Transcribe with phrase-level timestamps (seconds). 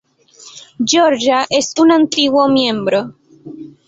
[0.91, 3.13] Georgia es un antiguo miembro.